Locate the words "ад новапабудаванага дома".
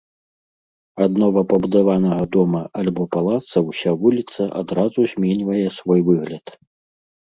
1.05-2.61